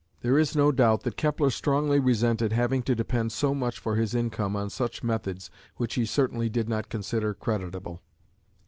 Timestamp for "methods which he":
5.03-6.07